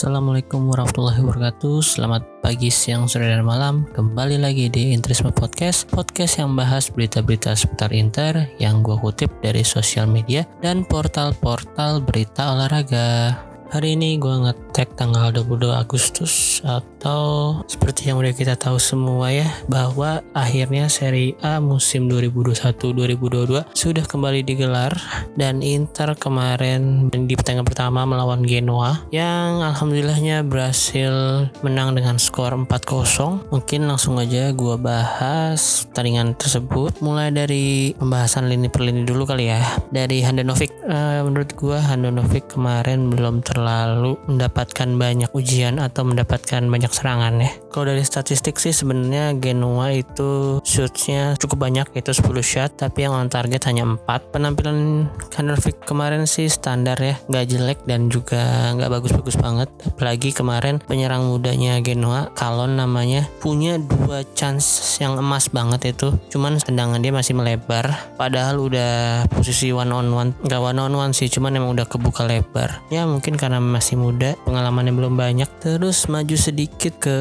Assalamualaikum 0.00 0.72
warahmatullahi 0.72 1.20
wabarakatuh. 1.20 1.84
Selamat 1.84 2.24
pagi, 2.40 2.72
siang, 2.72 3.04
sore, 3.04 3.28
dan 3.28 3.44
malam. 3.44 3.84
Kembali 3.92 4.40
lagi 4.40 4.72
di 4.72 4.96
Interisme 4.96 5.28
Podcast 5.28 5.92
Podcast 5.92 6.40
yang 6.40 6.56
bahas 6.56 6.88
berita-berita 6.88 7.52
seputar 7.52 7.92
Inter 7.92 8.48
Yang 8.56 8.80
gue 8.80 8.96
kutip 8.96 9.30
dari 9.44 9.60
sosial 9.60 10.08
media 10.08 10.48
Dan 10.64 10.88
portal-portal 10.88 12.00
berita 12.00 12.48
olahraga 12.48 13.36
Hari 13.70 13.94
ini 13.94 14.18
gue 14.18 14.34
ngetek 14.34 14.98
tanggal 14.98 15.30
22 15.30 15.70
Agustus 15.70 16.58
atau 16.66 17.54
seperti 17.70 18.10
yang 18.10 18.18
udah 18.18 18.34
kita 18.34 18.58
tahu 18.58 18.82
semua 18.82 19.30
ya 19.30 19.46
bahwa 19.70 20.26
akhirnya 20.34 20.90
Serie 20.90 21.38
A 21.38 21.62
musim 21.62 22.10
2021-2022 22.10 23.70
sudah 23.70 24.02
kembali 24.10 24.42
digelar 24.42 24.90
dan 25.38 25.62
Inter 25.62 26.18
kemarin 26.18 27.14
di 27.14 27.38
pertandingan 27.38 27.62
pertama 27.62 28.02
melawan 28.02 28.42
Genoa 28.42 29.06
yang 29.14 29.62
alhamdulillahnya 29.62 30.42
berhasil 30.42 31.46
menang 31.62 31.94
dengan 31.94 32.18
skor 32.18 32.50
4-0. 32.50 33.54
Mungkin 33.54 33.86
langsung 33.86 34.18
aja 34.18 34.50
gue 34.50 34.74
bahas 34.82 35.86
pertandingan 35.86 36.34
tersebut 36.34 36.98
mulai 37.06 37.30
dari 37.30 37.94
pembahasan 37.94 38.50
lini 38.50 38.66
per 38.66 38.82
lini 38.82 39.06
dulu 39.06 39.30
kali 39.30 39.46
ya. 39.46 39.62
Dari 39.94 40.26
Handanovic, 40.26 40.74
uh, 40.90 41.22
menurut 41.22 41.54
gue 41.54 41.78
Handanovic 41.78 42.50
kemarin 42.50 43.06
belum 43.06 43.46
ter 43.46 43.59
terlalu 43.60 44.16
mendapatkan 44.24 44.88
banyak 44.96 45.28
ujian 45.36 45.76
atau 45.76 46.08
mendapatkan 46.08 46.64
banyak 46.64 46.88
serangan 46.88 47.44
ya. 47.44 47.52
Kalau 47.68 47.92
dari 47.92 48.00
statistik 48.00 48.56
sih 48.56 48.72
sebenarnya 48.72 49.36
Genoa 49.36 49.92
itu 49.92 50.64
shootnya 50.64 51.36
cukup 51.36 51.68
banyak 51.68 51.92
yaitu 51.92 52.16
10 52.16 52.40
shot 52.40 52.70
tapi 52.80 53.04
yang 53.04 53.12
on 53.12 53.28
target 53.28 53.60
hanya 53.68 53.84
4. 53.84 54.32
Penampilan 54.32 55.12
Kandelvik 55.28 55.84
kemarin 55.84 56.24
sih 56.24 56.48
standar 56.48 56.96
ya, 56.96 57.20
nggak 57.28 57.44
jelek 57.52 57.78
dan 57.84 58.08
juga 58.08 58.72
nggak 58.72 58.88
bagus-bagus 58.88 59.36
banget. 59.36 59.68
Apalagi 59.84 60.32
kemarin 60.32 60.80
penyerang 60.80 61.28
mudanya 61.28 61.76
Genoa, 61.84 62.32
Kalon 62.32 62.80
namanya, 62.80 63.28
punya 63.44 63.76
dua 63.76 64.22
chance 64.32 64.96
yang 65.02 65.18
emas 65.18 65.50
banget 65.50 65.92
itu. 65.92 66.14
Cuman 66.30 66.56
tendangan 66.62 67.02
dia 67.02 67.10
masih 67.10 67.34
melebar. 67.34 68.14
Padahal 68.14 68.62
udah 68.62 69.26
posisi 69.28 69.74
one 69.74 69.90
on 69.92 70.08
one, 70.14 70.30
nggak 70.46 70.62
one 70.62 70.78
on 70.78 70.94
one 70.94 71.12
sih, 71.12 71.26
cuman 71.26 71.58
emang 71.58 71.74
udah 71.74 71.90
kebuka 71.90 72.22
lebar. 72.22 72.78
Ya 72.94 73.02
mungkin 73.10 73.34
karena 73.34 73.49
karena 73.50 73.66
masih 73.66 73.98
muda 73.98 74.38
pengalamannya 74.46 74.94
belum 74.94 75.18
banyak 75.18 75.50
terus 75.58 76.06
maju 76.06 76.38
sedikit 76.38 77.02
ke 77.02 77.16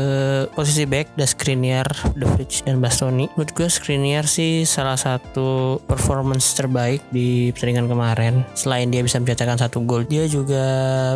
posisi 0.53 0.85
back 0.85 1.17
ada 1.17 1.25
Skriniar, 1.25 1.89
The 2.13 2.29
Fridge 2.37 2.69
dan 2.69 2.77
Bastoni 2.77 3.25
menurut 3.33 3.49
gue 3.57 3.65
Skriniar 3.65 4.29
sih 4.29 4.61
salah 4.69 4.93
satu 4.93 5.81
performance 5.89 6.53
terbaik 6.53 7.01
di 7.09 7.49
pertandingan 7.49 7.89
kemarin. 7.89 8.33
Selain 8.53 8.85
dia 8.93 9.01
bisa 9.01 9.17
mencetakkan 9.17 9.57
satu 9.57 9.81
gol 9.89 10.05
dia 10.05 10.29
juga 10.29 10.61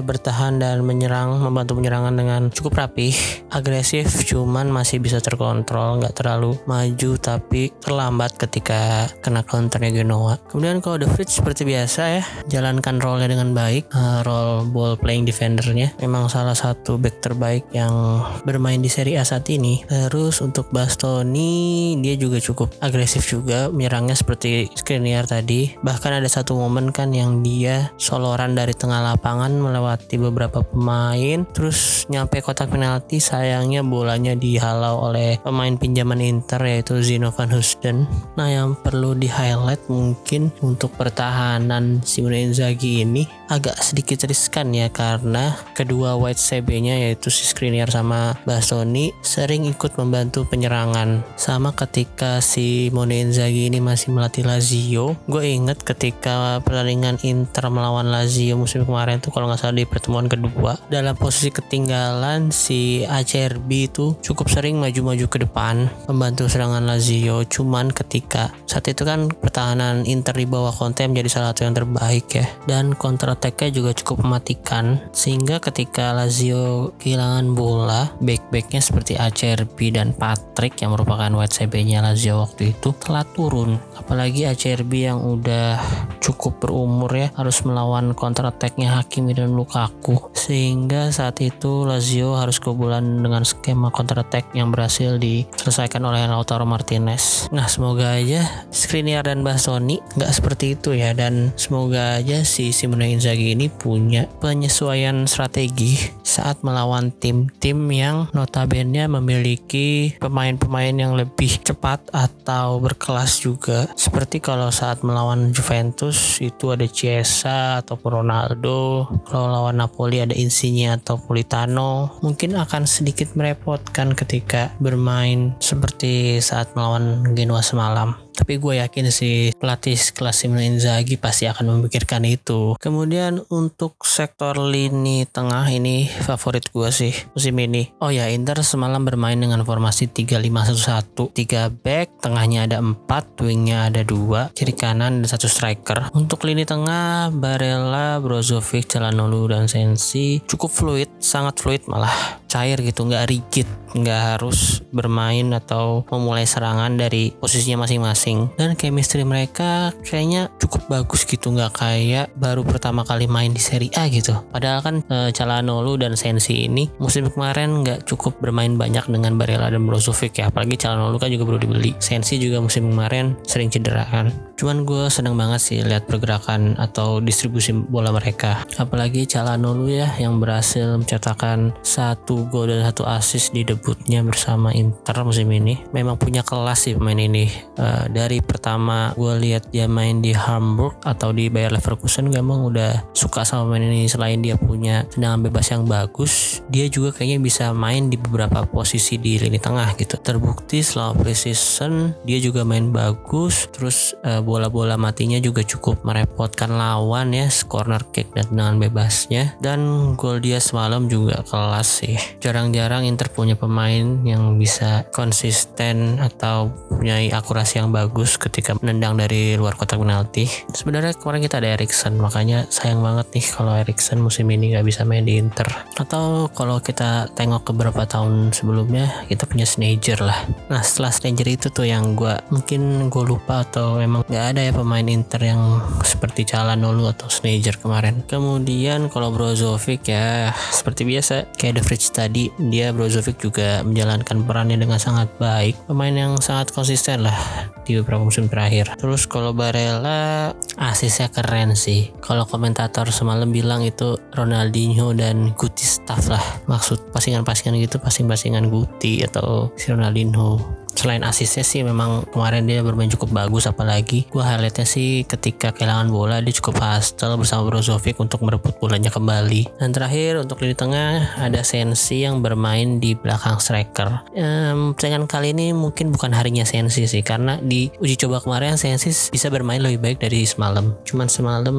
bertahan 0.02 0.58
dan 0.58 0.82
menyerang 0.82 1.38
membantu 1.46 1.78
penyerangan 1.78 2.18
dengan 2.18 2.42
cukup 2.50 2.82
rapih 2.82 3.14
agresif 3.54 4.26
cuman 4.26 4.74
masih 4.74 4.98
bisa 4.98 5.22
terkontrol 5.22 6.02
nggak 6.02 6.18
terlalu 6.18 6.58
maju 6.66 7.12
tapi 7.22 7.70
terlambat 7.86 8.34
ketika 8.42 9.06
kena 9.22 9.46
counternya 9.46 9.94
Genoa. 9.94 10.42
Kemudian 10.50 10.82
kalau 10.82 10.98
The 10.98 11.06
Fridge 11.06 11.38
seperti 11.38 11.70
biasa 11.70 12.02
ya 12.18 12.24
jalankan 12.50 12.98
role-nya 12.98 13.30
dengan 13.30 13.54
baik 13.54 13.94
uh, 13.94 14.26
role 14.26 14.66
ball 14.74 14.98
playing 15.04 15.28
defendernya. 15.28 15.92
Memang 16.00 16.32
salah 16.32 16.56
satu 16.56 16.96
back 16.96 17.20
terbaik 17.20 17.68
yang 17.76 18.24
bermain 18.48 18.80
di 18.80 18.88
Serie 18.88 19.20
A 19.20 19.28
saat 19.28 19.46
ini. 19.52 19.84
Terus 19.86 20.40
untuk 20.40 20.72
Bastoni 20.72 21.94
dia 22.00 22.16
juga 22.16 22.40
cukup 22.40 22.72
agresif 22.80 23.28
juga 23.28 23.68
menyerangnya 23.70 24.16
seperti 24.16 24.72
Skriniar 24.74 25.28
tadi. 25.28 25.76
Bahkan 25.84 26.24
ada 26.24 26.30
satu 26.32 26.56
momen 26.56 26.96
kan 26.96 27.12
yang 27.12 27.44
dia 27.44 27.92
soloran 28.00 28.56
dari 28.56 28.72
tengah 28.72 29.04
lapangan 29.04 29.52
melewati 29.52 30.16
beberapa 30.16 30.64
pemain 30.64 31.44
terus 31.52 32.08
nyampe 32.08 32.40
kotak 32.40 32.72
penalti 32.72 33.20
sayangnya 33.20 33.82
bolanya 33.82 34.38
dihalau 34.38 35.10
oleh 35.10 35.42
pemain 35.42 35.76
pinjaman 35.76 36.22
Inter 36.22 36.62
yaitu 36.64 37.02
Zino 37.04 37.34
van 37.34 37.52
Husten 37.52 38.06
nah 38.40 38.48
yang 38.48 38.78
perlu 38.80 39.18
di 39.18 39.28
highlight 39.28 39.88
mungkin 39.90 40.54
untuk 40.62 40.96
pertahanan 40.96 42.02
Simone 42.06 42.50
Inzaghi 42.52 43.04
ini 43.04 43.26
agak 43.52 43.76
sedikit 43.84 44.24
riskan 44.24 44.72
ya 44.72 44.88
karena 44.88 45.58
kedua 45.76 46.16
white 46.16 46.40
CB-nya 46.40 46.96
yaitu 47.10 47.28
si 47.28 47.44
Skriniar 47.44 47.92
sama 47.92 48.40
Bastoni 48.48 49.12
sering 49.20 49.68
ikut 49.68 50.00
membantu 50.00 50.48
penyerangan. 50.48 51.26
Sama 51.36 51.76
ketika 51.76 52.40
si 52.40 52.88
Mone 52.96 53.20
Inzaghi 53.20 53.68
ini 53.68 53.84
masih 53.84 54.16
melatih 54.16 54.48
Lazio, 54.48 55.20
gue 55.28 55.44
inget 55.44 55.84
ketika 55.84 56.64
pertandingan 56.64 57.20
Inter 57.28 57.68
melawan 57.68 58.08
Lazio 58.08 58.56
musim 58.56 58.88
kemarin 58.88 59.20
tuh 59.20 59.36
kalau 59.36 59.52
nggak 59.52 59.60
salah 59.60 59.76
di 59.76 59.86
pertemuan 59.88 60.32
kedua 60.32 60.80
dalam 60.88 61.16
posisi 61.18 61.52
ketinggalan 61.52 62.50
si 62.54 63.04
ACRB 63.04 63.70
itu 63.92 64.16
cukup 64.24 64.48
sering 64.48 64.80
maju-maju 64.80 65.26
ke 65.28 65.38
depan 65.44 65.92
membantu 66.08 66.48
serangan 66.48 66.86
Lazio. 66.88 67.44
Cuman 67.44 67.92
ketika 67.92 68.56
saat 68.70 68.88
itu 68.88 69.04
kan 69.04 69.28
pertahanan 69.30 70.08
Inter 70.08 70.34
di 70.34 70.48
bawah 70.48 70.72
Conte 70.72 71.06
menjadi 71.06 71.30
salah 71.30 71.48
satu 71.52 71.68
yang 71.68 71.76
terbaik 71.76 72.26
ya 72.34 72.46
dan 72.66 72.96
counter 72.96 73.34
attack-nya 73.44 73.76
juga 73.76 73.92
cukup 73.92 74.24
mematikan 74.24 75.04
sehingga 75.12 75.60
ketika 75.60 76.16
Lazio 76.16 76.96
kehilangan 76.96 77.52
bola 77.52 78.16
back-backnya 78.24 78.80
seperti 78.80 79.20
ACRB 79.20 79.76
dan 79.92 80.16
Patrick 80.16 80.80
yang 80.80 80.96
merupakan 80.96 81.28
white 81.36 81.52
CB-nya 81.52 82.00
Lazio 82.00 82.40
waktu 82.40 82.72
itu 82.72 82.96
telah 83.04 83.28
turun. 83.36 83.76
Apalagi 84.00 84.48
ACRB 84.48 85.12
yang 85.12 85.20
udah 85.20 85.76
cukup 86.24 86.64
berumur 86.64 87.12
ya 87.12 87.36
harus 87.36 87.60
melawan 87.68 88.16
counter 88.16 88.48
attack-nya 88.48 88.96
Hakimi 88.96 89.36
dan 89.36 89.52
Lukaku. 89.52 90.32
Sehingga 90.32 91.12
saat 91.12 91.44
itu 91.44 91.84
Lazio 91.84 92.40
harus 92.40 92.64
kebobolan 92.64 93.20
dengan 93.28 93.44
skema 93.44 93.92
counter 93.92 94.24
attack 94.24 94.56
yang 94.56 94.72
berhasil 94.72 95.20
diselesaikan 95.20 96.00
oleh 96.00 96.24
Lautaro 96.32 96.64
Martinez. 96.64 97.52
Nah 97.52 97.68
semoga 97.68 98.16
aja 98.16 98.48
Skriniar 98.72 99.28
dan 99.28 99.44
Bastoni 99.44 100.00
nggak 100.16 100.32
seperti 100.32 100.80
itu 100.80 100.96
ya 100.96 101.12
dan 101.12 101.52
semoga 101.60 102.24
aja 102.24 102.48
si 102.48 102.72
Simone 102.72 103.12
Inzaghi 103.24 103.56
ini 103.56 103.72
punya 103.72 104.28
penyesuaian 104.44 105.24
strategi 105.32 105.96
saat 106.28 106.60
melawan 106.60 107.08
tim-tim 107.08 107.80
yang 107.88 108.28
notabene 108.36 109.08
memiliki 109.08 110.12
pemain-pemain 110.20 110.92
yang 110.92 111.16
lebih 111.16 111.64
cepat 111.64 112.04
atau 112.12 112.84
berkelas 112.84 113.40
juga. 113.40 113.88
Seperti 113.96 114.44
kalau 114.44 114.68
saat 114.76 115.08
melawan 115.08 115.56
Juventus 115.56 116.44
itu 116.44 116.76
ada 116.76 116.84
Chiesa 116.84 117.80
atau 117.80 117.96
Ronaldo, 117.96 119.08
kalau 119.24 119.48
lawan 119.48 119.80
Napoli 119.80 120.20
ada 120.20 120.36
Insigne 120.36 120.92
atau 120.92 121.16
Politano. 121.16 122.20
Mungkin 122.20 122.60
akan 122.60 122.84
sedikit 122.84 123.40
merepotkan 123.40 124.12
ketika 124.20 124.76
bermain 124.84 125.56
seperti 125.64 126.44
saat 126.44 126.76
melawan 126.76 127.24
Genoa 127.32 127.64
semalam 127.64 128.23
tapi 128.34 128.58
gue 128.58 128.82
yakin 128.82 129.14
sih 129.14 129.54
pelatih 129.56 129.96
kelas 129.96 130.44
Simone 130.44 130.66
Inzaghi 130.68 131.16
pasti 131.16 131.46
akan 131.46 131.78
memikirkan 131.80 132.26
itu. 132.26 132.76
Kemudian 132.82 133.46
untuk 133.54 134.02
sektor 134.04 134.58
lini 134.58 135.24
tengah 135.30 135.70
ini 135.70 136.10
favorit 136.10 136.68
gue 136.74 136.90
sih 136.90 137.14
musim 137.38 137.56
ini. 137.62 137.94
Oh 138.02 138.10
ya 138.10 138.28
Inter 138.34 138.60
semalam 138.66 139.06
bermain 139.06 139.38
dengan 139.38 139.62
formasi 139.62 140.10
3-5-1-1 140.10 141.32
3 141.32 141.70
back 141.70 142.08
tengahnya 142.26 142.66
ada 142.66 142.78
4 142.82 143.46
wingnya 143.46 143.94
ada 143.94 144.02
2 144.02 144.52
kiri 144.58 144.74
kanan 144.74 145.22
ada 145.22 145.30
satu 145.30 145.46
striker. 145.46 146.10
Untuk 146.18 146.44
lini 146.44 146.66
tengah 146.66 147.30
Barella 147.30 148.18
Brozovic 148.18 148.90
Calhanoglu 148.90 149.48
dan 149.54 149.70
Sensi 149.70 150.42
cukup 150.50 150.74
fluid 150.74 151.10
sangat 151.22 151.62
fluid 151.62 151.86
malah 151.86 152.42
cair 152.54 152.78
gitu 152.86 153.10
nggak 153.10 153.34
rigid 153.34 153.66
nggak 153.98 154.38
harus 154.38 154.86
bermain 154.94 155.50
atau 155.58 156.06
memulai 156.14 156.46
serangan 156.46 156.94
dari 156.94 157.34
posisinya 157.34 157.86
masing-masing 157.86 158.23
masing 158.24 158.48
dan 158.56 158.72
chemistry 158.80 159.28
mereka 159.28 159.92
kayaknya 160.08 160.48
cukup 160.56 160.88
bagus 160.88 161.28
gitu 161.28 161.52
nggak 161.52 161.76
kayak 161.76 162.32
baru 162.40 162.64
pertama 162.64 163.04
kali 163.04 163.28
main 163.28 163.52
di 163.52 163.60
Serie 163.60 163.92
A 164.00 164.08
gitu. 164.08 164.32
Padahal 164.48 164.80
kan 164.80 164.96
e, 165.12 165.36
Calhanoglu 165.36 166.00
dan 166.00 166.16
Sensi 166.16 166.64
ini 166.64 166.88
musim 167.04 167.28
kemarin 167.28 167.84
nggak 167.84 168.08
cukup 168.08 168.40
bermain 168.40 168.80
banyak 168.80 169.12
dengan 169.12 169.36
Barella 169.36 169.68
dan 169.68 169.84
Brozovic 169.84 170.40
ya. 170.40 170.48
Apalagi 170.48 170.80
Calhanoglu 170.80 171.20
kan 171.20 171.36
juga 171.36 171.44
baru 171.52 171.60
dibeli. 171.60 171.92
Sensi 172.00 172.40
juga 172.40 172.64
musim 172.64 172.88
kemarin 172.96 173.36
sering 173.44 173.68
cedera 173.68 174.08
kan. 174.08 174.32
Cuman 174.56 174.88
gue 174.88 175.12
seneng 175.12 175.36
banget 175.36 175.60
sih 175.60 175.84
lihat 175.84 176.08
pergerakan 176.08 176.80
atau 176.80 177.20
distribusi 177.20 177.76
bola 177.76 178.16
mereka. 178.16 178.64
Apalagi 178.80 179.28
Calhanoglu 179.28 179.92
ya 179.92 180.08
yang 180.16 180.40
berhasil 180.40 180.96
mencetakkan 180.96 181.76
satu 181.84 182.48
gol 182.48 182.72
dan 182.72 182.88
satu 182.88 183.04
assist 183.04 183.52
di 183.52 183.68
debutnya 183.68 184.24
bersama 184.24 184.72
Inter 184.72 185.28
musim 185.28 185.52
ini. 185.52 185.84
Memang 185.92 186.16
punya 186.16 186.40
kelas 186.40 186.88
sih 186.88 186.96
pemain 186.96 187.20
ini 187.20 187.52
uh, 187.76 188.13
dari 188.14 188.40
pertama 188.40 189.12
gue 189.18 189.34
lihat 189.42 189.74
dia 189.74 189.90
main 189.90 190.22
di 190.22 190.32
Hamburg 190.32 191.02
atau 191.02 191.34
di 191.34 191.50
Bayer 191.50 191.74
Leverkusen 191.74 192.30
gue 192.30 192.38
emang 192.38 192.70
udah 192.70 193.12
suka 193.18 193.42
sama 193.42 193.74
main 193.74 193.90
ini. 193.90 194.06
Selain 194.06 194.38
dia 194.40 194.54
punya 194.56 195.04
tendangan 195.10 195.50
bebas 195.50 195.74
yang 195.74 195.90
bagus 195.90 196.62
dia 196.70 196.86
juga 196.88 197.12
kayaknya 197.18 197.42
bisa 197.42 197.66
main 197.74 198.08
di 198.08 198.16
beberapa 198.16 198.64
posisi 198.70 199.18
di 199.18 199.42
lini 199.42 199.58
tengah 199.58 199.98
gitu. 199.98 200.22
Terbukti 200.22 200.86
selama 200.86 201.26
preseason 201.26 202.14
dia 202.24 202.38
juga 202.38 202.62
main 202.62 202.94
bagus 202.94 203.68
terus 203.74 204.14
uh, 204.22 204.40
bola-bola 204.46 204.96
matinya 204.96 205.42
juga 205.42 205.66
cukup 205.66 206.06
merepotkan 206.06 206.70
lawan 206.70 207.34
ya 207.34 207.50
corner 207.66 208.06
kick 208.14 208.30
dan 208.38 208.46
dengan 208.54 208.78
bebasnya. 208.78 209.58
Dan 209.58 210.14
gol 210.14 210.38
dia 210.44 210.62
semalam 210.62 211.10
juga 211.10 211.42
kelas 211.48 212.06
sih. 212.06 212.16
Jarang-jarang 212.44 213.08
Inter 213.10 213.32
punya 213.32 213.58
pemain 213.58 214.22
yang 214.22 214.60
bisa 214.60 215.08
konsisten 215.16 216.20
atau 216.20 216.70
punya 216.92 217.18
akurasi 217.34 217.80
yang 217.80 217.90
bagus 217.90 218.03
ketika 218.12 218.76
menendang 218.82 219.16
dari 219.16 219.56
luar 219.56 219.78
kotak 219.78 220.02
penalti. 220.02 220.50
Sebenarnya 220.74 221.16
kemarin 221.16 221.46
kita 221.46 221.62
ada 221.62 221.70
Erikson 221.78 222.18
makanya 222.20 222.66
sayang 222.68 223.00
banget 223.00 223.30
nih 223.36 223.46
kalau 223.54 223.74
Erikson 223.78 224.20
musim 224.20 224.50
ini 224.50 224.74
nggak 224.74 224.86
bisa 224.88 225.06
main 225.06 225.24
di 225.24 225.38
Inter. 225.38 225.68
Atau 225.96 226.50
kalau 226.52 226.82
kita 226.82 227.30
tengok 227.38 227.68
ke 227.68 227.72
beberapa 227.76 228.04
tahun 228.08 228.52
sebelumnya 228.52 229.28
kita 229.28 229.48
punya 229.48 229.68
Snager 229.68 230.20
lah. 230.24 230.48
Nah 230.72 230.82
setelah 230.82 231.12
Snager 231.12 231.48
itu 231.48 231.68
tuh 231.70 231.88
yang 231.88 232.16
gue 232.18 232.34
mungkin 232.50 233.12
gue 233.12 233.24
lupa 233.24 233.64
atau 233.64 234.00
memang 234.00 234.26
nggak 234.28 234.46
ada 234.56 234.62
ya 234.64 234.72
pemain 234.72 235.06
Inter 235.06 235.42
yang 235.44 235.82
seperti 236.04 236.48
Calhanoglu 236.48 237.10
atau 237.10 237.28
Snager 237.28 237.80
kemarin. 237.80 238.24
Kemudian 238.26 239.12
kalau 239.12 239.34
Brozovic 239.34 240.08
ya 240.08 240.52
seperti 240.72 241.04
biasa 241.04 241.56
kayak 241.56 241.80
The 241.80 241.84
Fridge 241.84 242.08
tadi 242.14 242.50
dia 242.58 242.92
Brozovic 242.96 243.40
juga 243.42 243.82
menjalankan 243.84 244.46
perannya 244.48 244.78
dengan 244.80 245.00
sangat 245.02 245.30
baik. 245.38 245.90
Pemain 245.90 246.14
yang 246.14 246.34
sangat 246.40 246.72
konsisten 246.72 247.26
lah 247.26 247.36
di 247.84 248.00
beberapa 248.00 248.24
musim 248.24 248.48
terakhir. 248.48 248.96
Terus 249.00 249.28
kalau 249.28 249.52
Barella 249.56 250.52
asisnya 250.80 251.30
keren 251.30 251.78
sih. 251.78 252.12
Kalau 252.20 252.48
komentator 252.48 253.12
semalam 253.12 253.52
bilang 253.52 253.84
itu 253.84 254.18
Ronaldinho 254.34 255.14
dan 255.16 255.54
Guti 255.56 255.86
staff 255.86 256.32
lah. 256.32 256.44
Maksud 256.68 257.14
pasingan-pasingan 257.14 257.78
gitu 257.80 258.00
pasing-pasingan 258.00 258.68
Guti 258.72 259.24
atau 259.24 259.72
si 259.78 259.92
Ronaldinho 259.92 260.83
selain 261.04 261.28
asisnya 261.28 261.68
sih 261.68 261.84
memang 261.84 262.24
kemarin 262.32 262.64
dia 262.64 262.80
bermain 262.80 263.12
cukup 263.12 263.36
bagus 263.36 263.68
apalagi 263.68 264.24
gue 264.32 264.40
highlightnya 264.40 264.88
sih 264.88 265.28
ketika 265.28 265.76
kehilangan 265.76 266.08
bola 266.08 266.40
dia 266.40 266.56
cukup 266.56 266.80
hustle 266.80 267.36
bersama 267.36 267.68
Brozovic 267.68 268.16
untuk 268.24 268.40
merebut 268.48 268.80
bolanya 268.80 269.12
kembali. 269.12 269.68
Dan 269.84 269.92
terakhir 269.92 270.40
untuk 270.40 270.64
lini 270.64 270.80
tengah 270.80 271.36
ada 271.44 271.60
Sensi 271.68 272.24
yang 272.24 272.40
bermain 272.40 273.04
di 273.04 273.20
belakang 273.20 273.60
striker. 273.60 274.24
Ehm, 274.32 274.96
dengan 274.96 275.28
kali 275.28 275.52
ini 275.52 275.76
mungkin 275.76 276.16
bukan 276.16 276.32
harinya 276.32 276.64
Sensi 276.64 277.04
sih 277.04 277.20
karena 277.20 277.60
di 277.60 277.92
uji 278.00 278.16
coba 278.24 278.40
kemarin 278.40 278.80
Sensi 278.80 279.12
bisa 279.12 279.52
bermain 279.52 279.84
lebih 279.84 280.00
baik 280.00 280.24
dari 280.24 280.48
semalam. 280.48 280.96
Cuman 281.04 281.28
semalam 281.28 281.76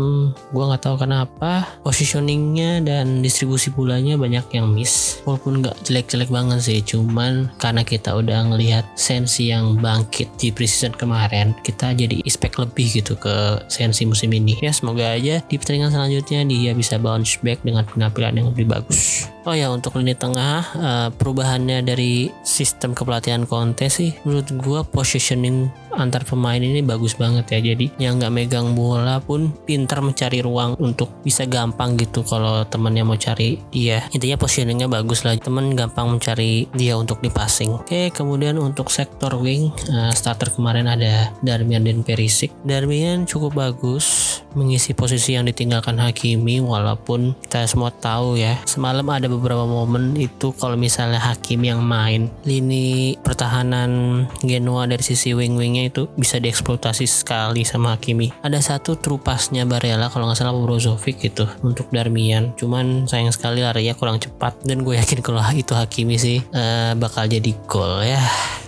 gue 0.53 0.65
nggak 0.69 0.85
tahu 0.85 1.01
kenapa 1.01 1.65
positioningnya 1.81 2.85
dan 2.85 3.25
distribusi 3.25 3.73
bolanya 3.73 4.21
banyak 4.21 4.45
yang 4.53 4.69
miss. 4.69 5.25
Walaupun 5.25 5.65
nggak 5.65 5.81
jelek-jelek 5.89 6.29
banget 6.29 6.61
sih 6.61 6.81
cuman 6.85 7.49
karena 7.57 7.87
kita 7.87 8.13
udah 8.13 8.53
ngelihat 8.53 8.85
Sensi 8.93 9.14
yang 9.55 9.79
bangkit 9.79 10.27
di 10.35 10.51
preseason 10.51 10.97
kemarin 10.99 11.55
kita 11.63 11.95
jadi 11.95 12.19
expect 12.27 12.59
lebih 12.59 12.91
gitu 12.99 13.15
ke 13.15 13.63
Sensi 13.71 14.03
musim 14.03 14.35
ini. 14.35 14.59
Ya 14.59 14.75
semoga 14.75 15.15
aja 15.15 15.39
di 15.47 15.55
pertandingan 15.55 15.95
selanjutnya 15.95 16.43
dia 16.49 16.73
bisa 16.75 16.99
bounce 16.99 17.39
back 17.47 17.63
dengan 17.63 17.87
penampilan 17.87 18.35
yang 18.35 18.49
lebih 18.51 18.67
bagus. 18.67 19.31
Oh 19.45 19.53
ya 19.53 19.69
untuk 19.69 20.01
lini 20.01 20.17
tengah 20.17 20.65
uh, 20.81 21.09
perubahannya 21.13 21.85
dari 21.85 22.33
sistem 22.49 22.97
kepelatihan 22.97 23.45
Conte 23.45 23.93
sih 23.93 24.17
menurut 24.25 24.49
gua 24.57 24.81
positioning 24.89 25.69
antar 25.95 26.27
pemain 26.27 26.59
ini 26.59 26.83
bagus 26.83 27.15
banget 27.15 27.55
ya. 27.55 27.75
Jadi 27.75 27.95
yang 28.03 28.19
nggak 28.19 28.33
megang 28.35 28.75
bola 28.75 29.23
pun 29.23 29.55
pintar 29.65 30.03
mencari 30.03 30.43
ruang 30.43 30.75
untuk 30.83 31.23
bisa 31.23 31.47
gampang 31.47 31.95
gitu 32.01 32.27
kalau 32.27 32.67
temennya 32.67 33.07
mau 33.07 33.17
cari 33.17 33.63
dia. 33.71 34.05
Intinya 34.11 34.37
positioningnya 34.41 34.91
bagus 34.91 35.23
lah. 35.23 35.37
Temen 35.39 35.77
gampang 35.79 36.11
mencari 36.11 36.67
dia 36.75 36.97
untuk 36.99 37.21
dipassing 37.23 37.85
oke 37.85 38.11
kemudian 38.17 38.57
untuk 38.57 38.89
sektor 38.89 39.37
wing 39.37 39.69
uh, 39.91 40.13
starter 40.15 40.49
kemarin 40.49 40.89
ada 40.89 41.35
Darmian 41.45 41.85
dan 41.85 42.01
Perisic. 42.01 42.55
Darmian 42.65 43.29
cukup 43.29 43.59
bagus 43.59 44.41
mengisi 44.55 44.95
posisi 44.95 45.35
yang 45.35 45.45
ditinggalkan 45.45 45.99
Hakimi 45.99 46.63
walaupun 46.63 47.35
kita 47.43 47.67
semua 47.67 47.91
tahu 47.91 48.39
ya 48.39 48.55
semalam 48.65 49.05
ada 49.11 49.27
beberapa 49.27 49.67
momen 49.67 50.15
itu 50.15 50.55
kalau 50.55 50.79
misalnya 50.79 51.19
Hakimi 51.19 51.75
yang 51.75 51.83
main. 51.83 52.31
Lini 52.47 53.19
pertahanan 53.35 54.25
Genoa 54.47 54.87
dari 54.87 55.03
sisi 55.03 55.35
wing-wingnya 55.35 55.91
itu 55.91 56.07
bisa 56.15 56.39
dieksploitasi 56.39 57.03
sekali 57.11 57.67
sama 57.67 57.99
Hakimi. 57.99 58.31
Ada 58.47 58.63
satu 58.63 58.95
trupasnya 58.95 59.67
Barella 59.67 60.07
kalau 60.07 60.31
nggak 60.31 60.39
salah 60.39 60.55
Brozovic 60.55 61.19
gitu 61.19 61.51
untuk 61.67 61.91
Darmian. 61.91 62.55
Cuman 62.55 63.11
sayang 63.11 63.35
sekali 63.35 63.67
larinya 63.67 63.99
kurang 63.99 64.23
cepat 64.23 64.63
dan 64.63 64.87
gue 64.87 64.95
yakin 64.95 65.19
kalau 65.19 65.43
itu 65.67 65.75
Hakimi 65.75 66.15
sih 66.15 66.39
uh, 66.55 66.95
bakal 66.95 67.27
jadi 67.27 67.51
gol 67.67 68.07
ya 68.07 68.23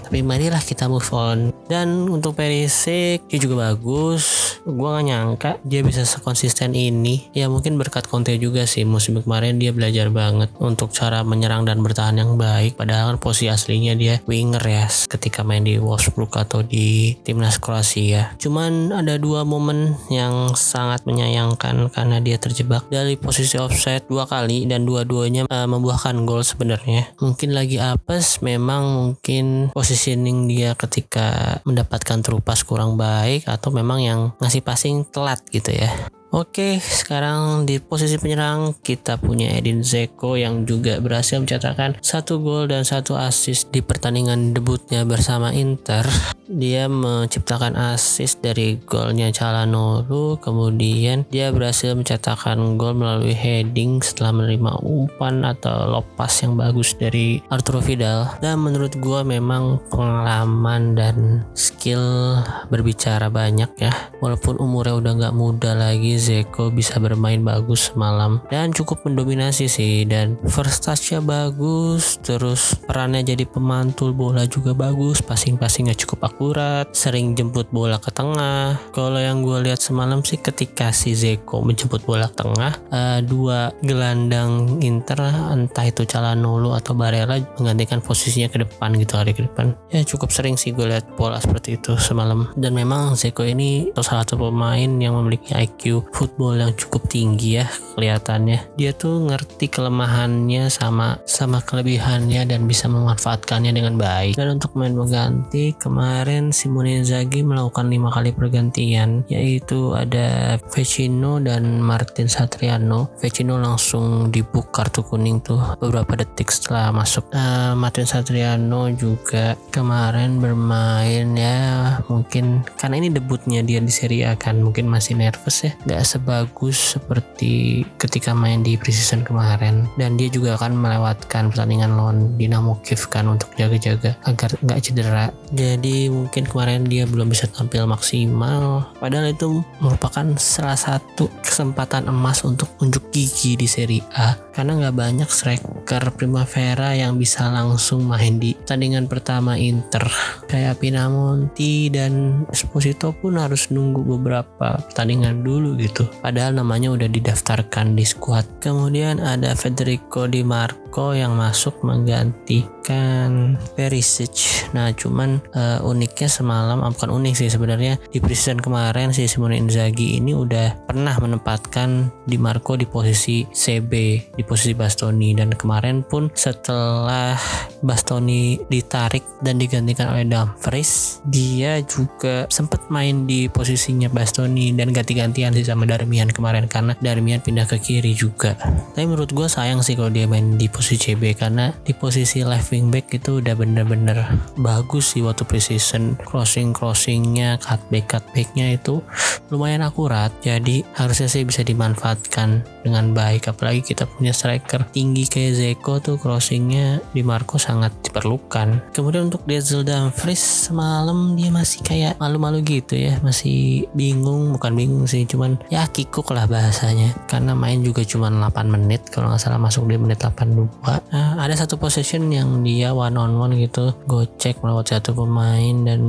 tapi 0.07 0.23
marilah 0.23 0.63
kita 0.63 0.87
move 0.87 1.11
on. 1.11 1.51
Dan 1.67 2.07
untuk 2.07 2.39
Perisic 2.39 3.27
dia 3.27 3.39
juga 3.43 3.67
bagus. 3.67 4.55
Gue 4.63 4.87
gak 4.87 5.03
nyangka 5.03 5.51
dia 5.67 5.83
bisa 5.83 6.07
sekonsisten 6.07 6.79
ini. 6.79 7.27
Ya 7.35 7.51
mungkin 7.51 7.75
berkat 7.75 8.07
Conte 8.07 8.39
juga 8.39 8.63
sih. 8.71 8.87
Musim 8.87 9.19
kemarin 9.19 9.59
dia 9.59 9.75
belajar 9.75 10.07
banget 10.15 10.55
untuk 10.63 10.95
cara 10.95 11.27
menyerang 11.27 11.67
dan 11.67 11.83
bertahan 11.83 12.23
yang 12.23 12.39
baik. 12.39 12.79
Padahal 12.79 13.15
kan 13.15 13.19
posisi 13.19 13.51
aslinya 13.51 13.99
dia 13.99 14.23
winger 14.31 14.63
ya 14.63 14.87
ketika 15.11 15.43
main 15.43 15.67
di 15.67 15.75
Wolfsburg 15.83 16.31
atau 16.39 16.63
di 16.63 17.19
timnas 17.27 17.59
Kroasia. 17.59 18.39
Cuman 18.39 18.95
ada 18.95 19.19
dua 19.19 19.43
momen 19.43 19.99
yang 20.07 20.55
sangat 20.55 21.03
menyayangkan 21.03 21.91
karena 21.91 22.23
dia 22.23 22.39
terjebak 22.39 22.87
dari 22.87 23.19
posisi 23.19 23.59
offside 23.59 24.07
dua 24.07 24.31
kali 24.31 24.71
dan 24.71 24.87
dua-duanya 24.87 25.51
uh, 25.51 25.67
membuahkan 25.67 26.23
gol 26.23 26.47
sebenarnya. 26.47 27.11
Mungkin 27.19 27.51
lagi 27.57 27.83
apes 27.83 28.39
memang 28.45 29.17
mungkin 29.17 29.75
posisi 29.75 29.96
positioning 29.97 30.45
dia 30.45 30.77
ketika 30.77 31.57
mendapatkan 31.65 32.21
terupas 32.21 32.61
kurang 32.69 33.01
baik 33.01 33.49
atau 33.49 33.73
memang 33.73 34.05
yang 34.05 34.21
ngasih 34.45 34.61
passing 34.61 35.09
telat 35.09 35.41
gitu 35.49 35.73
ya. 35.73 35.89
Oke, 36.35 36.83
sekarang 36.83 37.71
di 37.71 37.79
posisi 37.79 38.19
penyerang 38.19 38.75
kita 38.83 39.15
punya 39.15 39.55
Edin 39.55 39.87
Zeko 39.87 40.35
yang 40.35 40.67
juga 40.67 40.99
berhasil 40.99 41.39
mencatatkan 41.39 42.03
satu 42.03 42.43
gol 42.43 42.67
dan 42.67 42.83
satu 42.83 43.15
assist 43.15 43.71
di 43.71 43.79
pertandingan 43.79 44.51
debutnya 44.51 45.07
bersama 45.07 45.55
Inter. 45.55 46.03
Dia 46.51 46.91
menciptakan 46.91 47.79
assist 47.79 48.43
dari 48.43 48.75
golnya 48.83 49.31
Calhanoglu, 49.31 50.43
kemudian 50.43 51.23
dia 51.31 51.55
berhasil 51.55 51.95
mencatatkan 51.95 52.75
gol 52.75 52.99
melalui 52.99 53.35
heading 53.35 54.03
setelah 54.03 54.43
menerima 54.43 54.83
umpan 54.83 55.47
atau 55.47 55.87
lopas 55.95 56.43
yang 56.43 56.59
bagus 56.59 56.99
dari 56.99 57.39
Arturo 57.55 57.79
Vidal. 57.79 58.35
Dan 58.43 58.67
menurut 58.67 58.99
gue 58.99 59.21
memang 59.23 59.79
pengalaman 59.95 60.99
dan 60.99 61.47
skill 61.55 62.35
berbicara 62.67 63.31
banyak 63.31 63.71
ya. 63.79 63.95
Walaupun 64.19 64.59
umurnya 64.59 64.99
udah 64.99 65.13
nggak 65.23 65.39
muda 65.39 65.71
lagi, 65.75 66.16
Zeko 66.17 66.73
bisa 66.73 66.99
bermain 66.99 67.41
bagus 67.45 67.93
malam 67.95 68.43
dan 68.49 68.73
cukup 68.73 69.05
mendominasi 69.05 69.69
sih. 69.71 70.05
Dan 70.09 70.41
first 70.49 70.85
touchnya 70.85 71.21
bagus 71.21 72.19
terus 72.25 72.77
perannya 72.89 73.23
jadi 73.23 73.45
pemantul 73.47 74.13
bola 74.17 74.45
juga 74.49 74.73
bagus 74.73 75.21
passing-passingnya 75.23 75.97
cukup 75.97 76.33
akurat 76.33 76.87
sering 76.93 77.37
jemput 77.37 77.69
bola 77.71 78.01
ke 78.01 78.11
tengah. 78.13 78.81
Kalau 78.93 79.21
yang 79.21 79.45
gue 79.45 79.63
lihat 79.69 79.81
semalam 79.81 80.25
sih 80.25 80.41
ketika 80.41 80.91
si 80.91 81.13
Zeko 81.13 81.61
menjemput 81.63 82.03
bola 82.05 82.29
ke 82.33 82.43
tengah 82.43 82.73
uh, 82.91 83.21
dua 83.21 83.73
gelandang 83.85 84.81
Inter 84.81 85.19
entah 85.53 85.87
itu 85.87 86.05
Calhanoglu 86.05 86.73
atau 86.77 86.93
Barella 86.93 87.41
menggantikan 87.59 88.01
posisinya 88.01 88.49
ke 88.53 88.63
depan 88.63 88.95
gitu 88.97 89.17
hari 89.19 89.33
ke 89.33 89.45
depan. 89.45 89.75
Ya 89.93 90.03
cukup 90.03 90.31
sering 90.31 90.55
sih 90.57 90.73
gue 90.73 90.87
lihat 90.87 91.05
bola 91.19 91.41
seperti 91.41 91.77
itu 91.81 91.97
semalam. 91.99 92.49
Dan 92.55 92.77
memang 92.77 93.19
Zeko 93.19 93.43
ini 93.43 93.91
salah 93.97 94.23
satu 94.23 94.39
pemain 94.39 94.89
yang 95.01 95.19
memiliki 95.19 95.53
IQ 95.53 96.06
football 96.13 96.59
yang 96.59 96.73
cukup 96.77 97.07
tinggi 97.11 97.63
ya 97.63 97.67
kelihatannya. 97.97 98.77
Dia 98.77 98.93
tuh 98.93 99.25
ngerti 99.25 99.73
kelemahannya 99.73 100.69
sama 100.69 101.19
sama 101.25 101.65
kelebihannya 101.65 102.45
dan 102.45 102.69
bisa 102.69 102.87
memanfaatkannya 102.93 103.73
dengan 103.73 103.97
baik. 103.97 104.37
Dan 104.37 104.61
untuk 104.61 104.77
main 104.77 104.93
mengganti 104.93 105.73
kemarin 105.81 106.53
Simone 106.53 107.01
Inzaghi 107.01 107.41
melakukan 107.41 107.89
lima 107.89 108.13
kali 108.13 108.37
pergantian 108.37 109.25
yaitu 109.33 109.97
ada 109.97 110.61
Vecino 110.71 111.41
dan 111.41 111.81
Martin 111.81 112.29
Satriano. 112.29 113.09
Vecino 113.17 113.57
langsung 113.57 114.29
dibuk 114.29 114.69
kartu 114.71 115.01
kuning 115.01 115.41
tuh 115.41 115.59
beberapa 115.81 116.21
detik 116.21 116.53
setelah 116.53 116.93
masuk. 116.93 117.29
Uh, 117.33 117.73
Martin 117.73 118.05
Satriano 118.05 118.93
juga 118.93 119.57
kemarin 119.73 120.37
bermain 120.43 121.33
ya 121.33 122.01
mungkin 122.11 122.61
karena 122.77 123.01
ini 123.01 123.09
debutnya 123.09 123.65
dia 123.65 123.81
di 123.81 123.93
Serie 123.93 124.29
A 124.29 124.35
kan 124.37 124.61
mungkin 124.61 124.91
masih 124.91 125.17
nervous 125.17 125.65
ya. 125.65 125.73
Nggak 125.97 126.05
sebagus 126.05 127.01
seperti 127.01 127.81
ketika 127.97 128.37
main 128.37 128.61
di 128.61 128.77
preseason 128.77 129.25
kemarin. 129.25 129.89
Dan 129.97 130.21
dia 130.21 130.29
juga 130.29 130.61
akan 130.61 130.77
melewatkan 130.77 131.49
pertandingan 131.49 131.97
lawan 131.97 132.37
Dinamo 132.37 132.85
Kiev 132.85 133.09
kan 133.09 133.25
untuk 133.33 133.49
jaga-jaga 133.57 134.13
agar 134.29 134.53
nggak 134.61 134.81
cedera. 134.85 135.33
Jadi 135.57 136.13
mungkin 136.13 136.45
kemarin 136.45 136.85
dia 136.85 137.09
belum 137.09 137.33
bisa 137.33 137.49
tampil 137.49 137.89
maksimal. 137.89 138.93
Padahal 139.01 139.33
itu 139.33 139.65
merupakan 139.81 140.37
salah 140.37 140.77
satu 140.77 141.33
kesempatan 141.41 142.13
emas 142.13 142.45
untuk 142.45 142.69
unjuk 142.85 143.09
gigi 143.09 143.57
di 143.57 143.65
Serie 143.65 144.05
A. 144.13 144.37
Karena 144.53 144.77
nggak 144.77 144.97
banyak 145.01 145.29
striker 145.33 145.76
Primavera 145.87 146.99
yang 146.99 147.15
bisa 147.15 147.47
langsung 147.47 148.11
main 148.11 148.43
di 148.43 148.59
pertandingan 148.59 149.07
pertama 149.07 149.55
Inter. 149.55 150.03
Kayak 150.51 150.83
Pinamonti 150.83 151.87
dan 151.95 152.43
Esposito 152.51 153.15
pun 153.15 153.39
harus 153.39 153.71
nunggu 153.71 154.03
beberapa 154.03 154.83
pertandingan 154.91 155.47
dulu 155.47 155.79
gitu. 155.79 156.11
Padahal 156.19 156.59
namanya 156.59 156.91
udah 156.91 157.07
didaftarkan 157.07 157.95
di 157.95 158.03
squad. 158.03 158.43
Kemudian 158.59 159.23
ada 159.23 159.55
Federico 159.55 160.27
Di 160.27 160.43
Marco 160.43 161.15
yang 161.15 161.39
masuk 161.39 161.87
menggantikan 161.87 163.55
Perisic. 163.79 164.67
Nah 164.75 164.91
cuman 164.91 165.39
uh, 165.55 165.87
uniknya 165.87 166.27
semalam 166.27 166.83
ah, 166.83 166.91
bukan 166.91 167.15
unik 167.15 167.35
sih 167.39 167.51
sebenarnya 167.51 168.03
di 168.11 168.19
preseason 168.19 168.59
kemarin 168.59 169.15
si 169.15 169.31
Simone 169.31 169.55
Inzaghi 169.55 170.19
ini 170.19 170.35
udah 170.35 170.91
pernah 170.91 171.15
menempatkan 171.23 172.11
Di 172.27 172.35
Marco 172.43 172.75
di 172.75 172.91
posisi 172.91 173.47
CB 173.47 173.93
di 174.35 174.43
posisi 174.43 174.75
Bastoni. 174.75 175.31
Dan 175.37 175.55
kemarin 175.55 175.76
pun 176.07 176.29
setelah 176.33 177.37
Bastoni 177.85 178.59
ditarik 178.67 179.23
dan 179.45 179.61
digantikan 179.61 180.11
oleh 180.11 180.25
Dumfries 180.25 181.21
dia 181.29 181.79
juga 181.85 182.49
sempat 182.49 182.89
main 182.89 183.29
di 183.29 183.47
posisinya 183.47 184.09
Bastoni 184.09 184.73
dan 184.73 184.91
ganti-gantian 184.91 185.53
sih 185.53 185.67
sama 185.67 185.85
Darmian 185.85 186.33
kemarin 186.33 186.67
karena 186.67 186.97
Darmian 186.99 187.45
pindah 187.45 187.69
ke 187.69 187.77
kiri 187.79 188.17
juga. 188.17 188.57
Tapi 188.97 189.05
menurut 189.05 189.31
gue 189.31 189.47
sayang 189.47 189.85
sih 189.85 189.95
kalau 189.95 190.09
dia 190.09 190.25
main 190.25 190.57
di 190.57 190.67
posisi 190.67 191.13
CB 191.13 191.37
karena 191.37 191.71
di 191.85 191.93
posisi 191.93 192.41
left 192.43 192.73
wing 192.73 192.89
back 192.89 193.13
itu 193.13 193.45
udah 193.45 193.55
bener-bener 193.55 194.25
bagus 194.59 195.15
sih 195.15 195.23
waktu 195.23 195.45
precision 195.45 196.17
crossing 196.25 196.73
crossingnya 196.73 197.61
cutback 197.61 198.09
cutbacknya 198.09 198.75
itu 198.75 199.05
lumayan 199.53 199.85
akurat. 199.85 200.33
Jadi 200.43 200.83
harusnya 200.97 201.29
sih 201.31 201.45
bisa 201.45 201.63
dimanfaatkan 201.63 202.76
dengan 202.87 203.11
baik. 203.11 203.51
Apalagi 203.51 203.83
kita 203.83 204.07
punya 204.07 204.31
striker 204.31 204.87
tinggi 204.95 205.27
kayak 205.27 205.53
Zeko 205.59 205.99
tuh 205.99 206.17
crossingnya 206.23 207.03
di 207.11 207.27
Marco 207.27 207.59
sangat 207.59 207.91
diperlukan. 208.07 208.95
Kemudian 208.95 209.27
untuk 209.27 209.43
Denzel 209.43 209.83
Dumfries 209.83 210.71
semalam 210.71 211.35
dia 211.35 211.51
masih 211.51 211.83
kayak 211.83 212.23
malu-malu 212.23 212.63
gitu 212.63 212.95
ya. 212.95 213.19
Masih 213.21 213.91
bingung 213.93 214.55
bukan 214.55 214.73
bingung 214.79 215.05
sih 215.11 215.27
cuman 215.27 215.59
ya 215.69 215.85
kikuk 215.91 216.31
lah 216.31 216.47
bahasanya. 216.47 217.11
Karena 217.27 217.59
main 217.59 217.83
juga 217.83 218.07
cuma 218.07 218.31
8 218.31 218.71
menit 218.71 219.09
kalau 219.11 219.33
nggak 219.33 219.43
salah 219.43 219.57
masuk 219.57 219.89
di 219.89 219.97
menit 219.97 220.21
82 220.21 220.69
nah, 221.11 221.41
ada 221.41 221.57
satu 221.57 221.81
possession 221.81 222.29
yang 222.29 222.61
dia 222.61 222.93
one 222.93 223.17
on 223.17 223.41
one 223.41 223.57
gitu 223.57 223.97
gocek 224.05 224.61
melewati 224.61 225.01
satu 225.01 225.17
pemain 225.17 225.75
dan 225.89 226.01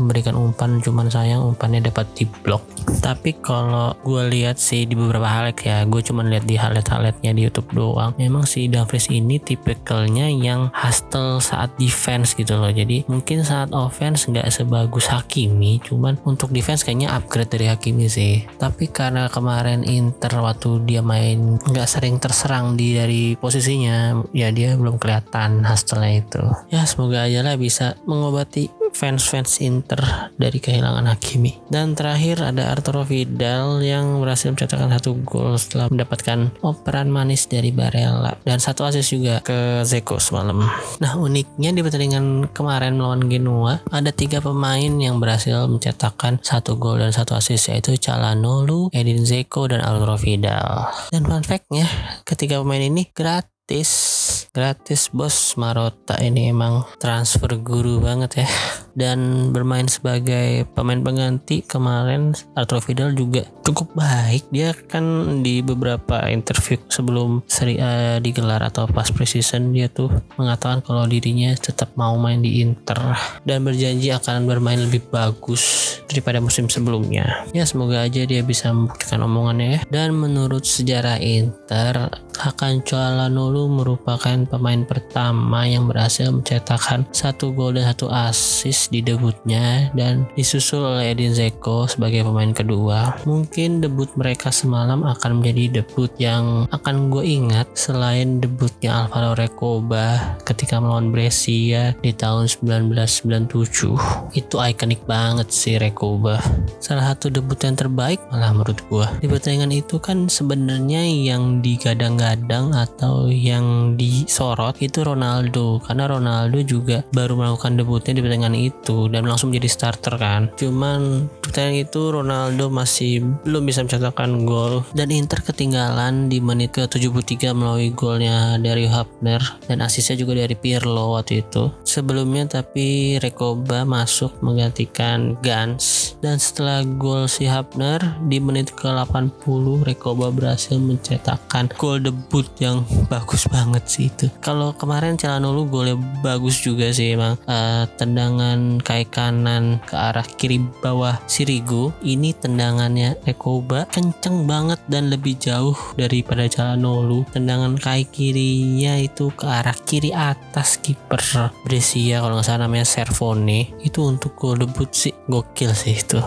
memberikan 0.00 0.34
umpan 0.34 0.80
cuman 0.80 1.12
sayang 1.12 1.44
umpannya 1.44 1.84
dapat 1.84 2.08
diblok 2.16 2.64
tapi 3.04 3.36
kalau 3.36 3.92
gue 4.00 4.22
lihat 4.32 4.56
sih 4.56 4.88
di 4.88 4.96
beberapa 4.96 5.28
highlight 5.28 5.60
ya 5.60 5.84
gue 5.84 6.00
cuma 6.00 6.15
lihat 6.24 6.48
di 6.48 6.56
highlight-highlightnya 6.56 7.36
di 7.36 7.44
YouTube 7.44 7.68
doang. 7.76 8.16
Memang 8.16 8.48
si 8.48 8.72
Dumfries 8.72 9.12
ini 9.12 9.36
tipikalnya 9.36 10.32
yang 10.32 10.72
hustle 10.72 11.44
saat 11.44 11.76
defense 11.76 12.32
gitu 12.32 12.56
loh. 12.56 12.72
Jadi 12.72 13.04
mungkin 13.04 13.44
saat 13.44 13.76
offense 13.76 14.24
nggak 14.24 14.48
sebagus 14.48 15.12
Hakimi 15.12 15.84
cuman 15.84 16.16
untuk 16.24 16.48
defense 16.54 16.80
kayaknya 16.86 17.12
upgrade 17.12 17.52
dari 17.52 17.66
Hakimi 17.68 18.06
sih. 18.08 18.46
Tapi 18.56 18.88
karena 18.88 19.28
kemarin 19.28 19.84
Inter 19.84 20.40
waktu 20.40 20.80
dia 20.88 21.04
main 21.04 21.60
nggak 21.60 21.88
sering 21.88 22.16
terserang 22.16 22.78
di 22.78 22.96
dari 22.96 23.22
posisinya 23.36 24.24
ya 24.32 24.48
dia 24.54 24.78
belum 24.78 24.96
kelihatan 24.96 25.66
hustle-nya 25.66 26.12
itu. 26.22 26.42
Ya 26.72 26.88
semoga 26.88 27.26
aja 27.26 27.42
lah 27.42 27.58
bisa 27.58 27.98
mengobati 28.06 28.70
fans-fans 28.96 29.60
Inter 29.60 30.32
dari 30.40 30.56
kehilangan 30.56 31.04
Hakimi. 31.12 31.68
Dan 31.68 31.92
terakhir 31.92 32.40
ada 32.40 32.72
Arturo 32.72 33.04
Vidal 33.04 33.84
yang 33.84 34.24
berhasil 34.24 34.48
mencetakkan 34.48 34.88
satu 34.88 35.20
gol 35.20 35.60
setelah 35.60 35.92
mendapatkan 35.92 36.56
operan 36.64 37.12
manis 37.12 37.44
dari 37.44 37.68
Barella 37.76 38.32
dan 38.48 38.56
satu 38.56 38.88
assist 38.88 39.12
juga 39.12 39.44
ke 39.44 39.84
Zeko 39.84 40.16
semalam. 40.16 40.64
Nah 41.04 41.12
uniknya 41.20 41.76
di 41.76 41.84
pertandingan 41.84 42.48
kemarin 42.56 42.96
melawan 42.96 43.28
Genoa 43.28 43.84
ada 43.92 44.08
tiga 44.08 44.40
pemain 44.40 44.96
yang 44.96 45.20
berhasil 45.20 45.68
mencetakkan 45.68 46.40
satu 46.40 46.80
gol 46.80 46.96
dan 46.96 47.12
satu 47.12 47.36
assist 47.36 47.68
yaitu 47.68 48.00
Calhanoglu, 48.00 48.88
Edin 48.96 49.28
Zeko 49.28 49.68
dan 49.68 49.84
Arturo 49.84 50.16
Vidal. 50.16 50.88
Dan 51.12 51.28
fun 51.28 51.44
fact-nya 51.44 51.84
ketiga 52.24 52.64
pemain 52.64 52.80
ini 52.80 53.12
gratis 53.12 53.52
gratis 53.66 54.46
gratis 54.54 55.10
bos 55.10 55.58
Marota 55.58 56.14
ini 56.22 56.54
emang 56.54 56.86
transfer 57.02 57.58
guru 57.58 57.98
banget 57.98 58.46
ya 58.46 58.48
dan 58.96 59.52
bermain 59.52 59.84
sebagai 59.86 60.64
pemain 60.72 60.98
pengganti 60.98 61.62
kemarin 61.62 62.32
Arturo 62.56 62.80
Vidal 62.80 63.12
juga 63.12 63.44
cukup 63.62 63.92
baik. 63.92 64.48
Dia 64.48 64.72
kan 64.72 65.04
di 65.44 65.60
beberapa 65.60 66.24
interview 66.32 66.80
sebelum 66.88 67.44
seri 67.44 67.76
A 67.76 68.18
digelar 68.18 68.64
atau 68.64 68.88
pas 68.88 69.12
preseason 69.12 69.76
dia 69.76 69.92
tuh 69.92 70.08
mengatakan 70.40 70.80
kalau 70.80 71.04
dirinya 71.04 71.52
tetap 71.54 71.92
mau 71.94 72.16
main 72.16 72.40
di 72.40 72.64
Inter 72.64 72.98
dan 73.44 73.62
berjanji 73.62 74.10
akan 74.10 74.48
bermain 74.48 74.80
lebih 74.80 75.04
bagus 75.12 75.96
daripada 76.08 76.40
musim 76.40 76.70
sebelumnya. 76.72 77.44
Ya 77.52 77.68
semoga 77.68 78.06
aja 78.06 78.24
dia 78.24 78.40
bisa 78.40 78.72
membuktikan 78.72 79.20
omongannya 79.20 79.68
ya. 79.68 79.80
Dan 79.92 80.16
menurut 80.16 80.64
sejarah 80.64 81.20
Inter 81.20 82.08
Hakan 82.36 82.84
Calhanoglu 82.84 83.68
merupakan 83.68 84.36
pemain 84.46 84.84
pertama 84.86 85.64
yang 85.66 85.90
berhasil 85.90 86.28
mencetakkan 86.30 87.08
satu 87.10 87.52
gol 87.52 87.74
dan 87.74 87.90
satu 87.90 88.06
assist 88.12 88.85
di 88.88 89.04
debutnya 89.04 89.90
dan 89.92 90.26
disusul 90.38 90.82
oleh 90.82 91.12
Edin 91.12 91.34
Zeko 91.34 91.86
sebagai 91.86 92.26
pemain 92.26 92.50
kedua. 92.50 93.18
Mungkin 93.28 93.84
debut 93.84 94.10
mereka 94.16 94.48
semalam 94.54 95.02
akan 95.02 95.40
menjadi 95.40 95.82
debut 95.82 96.10
yang 96.16 96.70
akan 96.70 97.10
gue 97.12 97.24
ingat 97.26 97.68
selain 97.76 98.38
debutnya 98.40 99.06
Alvaro 99.06 99.36
Recoba 99.36 100.38
ketika 100.46 100.80
melawan 100.80 101.12
Brescia 101.12 101.92
di 102.02 102.14
tahun 102.14 102.46
1997. 102.48 104.34
Itu 104.34 104.56
ikonik 104.56 105.02
banget 105.04 105.48
sih 105.52 105.76
Recoba. 105.76 106.42
Salah 106.82 107.14
satu 107.14 107.30
debut 107.30 107.58
yang 107.62 107.76
terbaik 107.76 108.18
malah 108.32 108.50
menurut 108.54 108.80
gue. 108.88 109.06
Di 109.22 109.26
pertandingan 109.26 109.72
itu 109.74 109.98
kan 109.98 110.30
sebenarnya 110.30 111.02
yang 111.06 111.60
digadang 111.60 112.16
digadang 112.16 112.74
atau 112.74 113.28
yang 113.28 113.96
disorot 114.26 114.74
itu 114.82 115.06
Ronaldo. 115.06 115.78
Karena 115.86 116.10
Ronaldo 116.10 116.58
juga 116.66 117.06
baru 117.14 117.38
melakukan 117.38 117.78
debutnya 117.78 118.18
di 118.18 118.20
pertandingan 118.20 118.58
itu 118.58 119.06
dan 119.06 119.24
langsung 119.24 119.54
menjadi 119.54 119.70
starter 119.70 120.14
kan. 120.18 120.50
Cuman 120.58 121.30
pertandingan 121.40 121.86
itu 121.86 122.00
Ronaldo 122.10 122.66
masih 122.68 123.22
belum 123.46 123.62
bisa 123.64 123.86
mencetakkan 123.86 124.42
gol. 124.42 124.82
Dan 124.92 125.14
Inter 125.14 125.40
ketinggalan 125.40 126.26
di 126.26 126.42
menit 126.42 126.74
ke 126.74 126.90
73 126.90 127.54
melalui 127.54 127.94
golnya 127.94 128.58
dari 128.58 128.90
Hapner 128.90 129.40
dan 129.70 129.78
asisnya 129.80 130.18
juga 130.18 130.42
dari 130.42 130.58
Pirlo 130.58 131.14
waktu 131.14 131.46
itu. 131.46 131.70
Sebelumnya 131.86 132.50
tapi 132.50 133.16
Rekoba 133.22 133.86
masuk 133.86 134.42
menggantikan 134.42 135.38
Gans. 135.40 136.18
Dan 136.18 136.42
setelah 136.42 136.82
gol 136.82 137.30
si 137.30 137.46
Hapner 137.46 138.02
di 138.26 138.42
menit 138.42 138.74
ke 138.74 138.90
80 138.90 139.86
Rekoba 139.86 140.34
berhasil 140.34 140.74
mencetakkan 140.80 141.70
gol 141.78 142.02
debut 142.02 142.48
yang 142.58 142.82
bagus 143.06 143.46
banget 143.46 143.84
sih 143.86 144.08
itu 144.16 144.32
kalau 144.40 144.72
kemarin 144.72 145.20
Calhanoglu 145.20 145.68
golnya 145.68 146.00
bagus 146.24 146.64
juga 146.64 146.88
sih 146.88 147.12
emang 147.12 147.36
uh, 147.44 147.84
tendangan 148.00 148.80
kaki 148.80 149.12
kanan 149.12 149.76
ke 149.84 149.92
arah 149.92 150.24
kiri 150.24 150.64
bawah 150.80 151.20
Sirigu 151.28 151.92
ini 152.00 152.32
tendangannya 152.32 153.20
Ekoba 153.28 153.84
kenceng 153.92 154.48
banget 154.48 154.80
dan 154.88 155.12
lebih 155.12 155.36
jauh 155.36 155.76
daripada 156.00 156.48
Calhanoglu 156.48 157.28
tendangan 157.28 157.76
kaki 157.76 158.08
kirinya 158.08 158.96
itu 158.96 159.28
ke 159.36 159.44
arah 159.44 159.76
kiri 159.84 160.16
atas 160.16 160.80
kiper 160.80 161.20
Brescia 161.66 162.24
kalau 162.24 162.40
nggak 162.40 162.46
salah 162.48 162.64
namanya 162.64 162.86
Servone. 162.88 163.74
Itu 163.82 164.08
untuk 164.08 164.38
gol 164.38 164.62
debut 164.62 164.88
sih. 164.94 165.12
Gokil 165.28 165.74
sih 165.76 166.00
itu. 166.00 166.22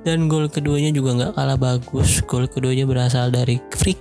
Dan 0.00 0.32
gol 0.32 0.48
keduanya 0.48 0.90
juga 0.90 1.12
nggak 1.14 1.32
kalah 1.36 1.58
bagus. 1.60 2.24
Gol 2.24 2.48
keduanya 2.48 2.88
berasal 2.88 3.28
dari 3.30 3.60
free 3.76 4.00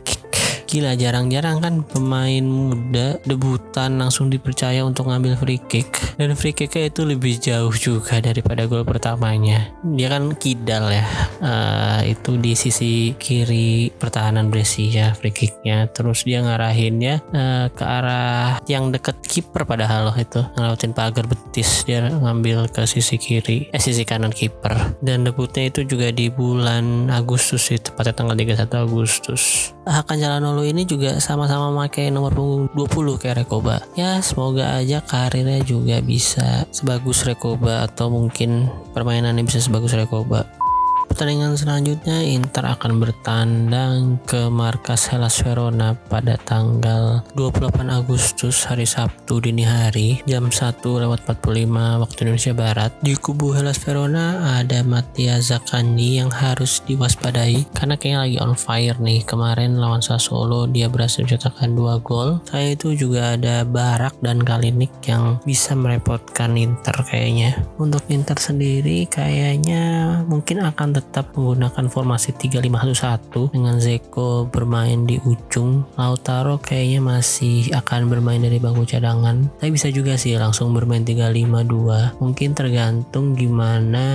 gila 0.69 0.93
jarang-jarang 0.93 1.57
kan 1.65 1.81
pemain 1.81 2.45
muda 2.45 3.17
debutan 3.25 3.97
langsung 3.97 4.29
dipercaya 4.29 4.85
untuk 4.85 5.09
ngambil 5.09 5.33
free 5.41 5.57
kick. 5.65 5.89
Dan 6.21 6.37
free 6.37 6.53
kicknya 6.53 6.93
itu 6.93 7.01
lebih 7.09 7.41
jauh 7.41 7.73
juga 7.73 8.21
daripada 8.21 8.69
gol 8.69 8.85
pertamanya. 8.85 9.73
Dia 9.81 10.13
kan 10.13 10.37
kidal 10.37 10.93
ya. 10.93 11.05
Uh, 11.41 12.05
itu 12.05 12.37
di 12.37 12.53
sisi 12.53 13.17
kiri 13.17 13.89
pertahanan 13.89 14.53
Brescia 14.53 15.17
free 15.17 15.33
kicknya. 15.33 15.89
Terus 15.89 16.21
dia 16.21 16.45
ngarahinnya 16.45 17.25
uh, 17.33 17.65
ke 17.73 17.81
arah 17.81 18.61
yang 18.69 18.93
deket 18.93 19.17
kiper 19.25 19.65
padahal 19.65 20.13
loh 20.13 20.17
itu. 20.21 20.45
Ngelautin 20.53 20.93
pagar 20.93 21.25
betis 21.25 21.81
dia 21.89 22.05
ngambil 22.13 22.69
ke 22.69 22.85
sisi 22.85 23.17
kiri 23.17 23.73
eh 23.73 23.81
sisi 23.81 24.05
kanan 24.05 24.29
kiper. 24.29 25.01
Dan 25.01 25.25
debutnya 25.25 25.73
itu 25.73 25.81
juga 25.81 26.13
di 26.13 26.29
bulan 26.29 27.09
Agustus 27.09 27.73
sih 27.73 27.81
tepatnya 27.81 28.13
tanggal 28.13 28.37
31 28.37 28.85
Agustus. 28.85 29.73
Hakan 29.89 30.21
Calhanoglu 30.21 30.58
ini 30.63 30.87
juga 30.87 31.17
sama-sama 31.17 31.71
pakai 31.85 32.11
nomor 32.13 32.31
punggung 32.33 32.65
20 32.75 33.21
kayak 33.21 33.45
Rekoba. 33.45 33.81
Ya 33.97 34.19
semoga 34.23 34.79
aja 34.79 35.01
karirnya 35.03 35.63
juga 35.65 35.99
bisa 35.99 36.67
sebagus 36.69 37.27
Rekoba 37.27 37.87
atau 37.87 38.11
mungkin 38.13 38.69
permainannya 38.93 39.43
bisa 39.43 39.59
sebagus 39.59 39.95
Rekoba 39.95 40.47
pertandingan 41.19 41.59
selanjutnya 41.59 42.23
Inter 42.23 42.63
akan 42.79 43.03
bertandang 43.03 44.23
ke 44.23 44.47
markas 44.47 45.11
Hellas 45.11 45.43
Verona 45.43 45.91
pada 45.91 46.39
tanggal 46.47 47.27
28 47.35 47.91
Agustus 47.91 48.63
hari 48.63 48.87
Sabtu 48.87 49.43
dini 49.43 49.67
hari 49.67 50.23
jam 50.23 50.47
1 50.47 50.79
lewat 50.79 51.27
45 51.27 51.75
waktu 51.75 52.17
Indonesia 52.23 52.55
Barat. 52.55 52.95
Di 53.03 53.19
kubu 53.19 53.51
Hellas 53.51 53.83
Verona 53.83 54.55
ada 54.63 54.79
Mattia 54.79 55.43
Zaccagni 55.43 56.23
yang 56.23 56.31
harus 56.31 56.79
diwaspadai 56.87 57.67
karena 57.75 57.99
kayaknya 57.99 58.19
lagi 58.23 58.37
on 58.39 58.55
fire 58.55 58.95
nih. 59.03 59.19
Kemarin 59.27 59.75
lawan 59.75 59.99
Sassuolo 59.99 60.71
dia 60.71 60.87
berhasil 60.87 61.27
mencetakkan 61.27 61.75
dua 61.75 61.99
gol. 61.99 62.39
Saya 62.47 62.79
itu 62.79 62.95
juga 62.95 63.35
ada 63.35 63.67
Barak 63.67 64.23
dan 64.23 64.39
Kalinik 64.39 65.03
yang 65.03 65.43
bisa 65.43 65.75
merepotkan 65.75 66.55
Inter 66.55 66.95
kayaknya. 67.03 67.59
Untuk 67.75 68.07
Inter 68.07 68.39
sendiri 68.39 69.03
kayaknya 69.11 70.23
mungkin 70.23 70.63
akan 70.63 70.95
tetap 70.95 71.08
menggunakan 71.13 71.85
formasi 71.89 72.33
3-5-1 72.37 73.53
dengan 73.53 73.75
Zeko 73.77 74.49
bermain 74.49 75.05
di 75.05 75.21
ujung. 75.23 75.85
Lautaro 75.97 76.57
kayaknya 76.61 77.01
masih 77.03 77.69
akan 77.73 78.09
bermain 78.09 78.41
dari 78.41 78.57
bangku 78.57 78.85
cadangan. 78.85 79.49
Tapi 79.59 79.69
bisa 79.73 79.89
juga 79.93 80.15
sih 80.15 80.37
langsung 80.39 80.73
bermain 80.73 81.05
3-5-2 81.05 82.21
mungkin 82.21 82.49
tergantung 82.55 83.37
gimana 83.37 84.05